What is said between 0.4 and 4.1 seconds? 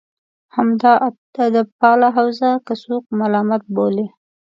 همدا ادبپاله حوزه که څوک ملامت بولي.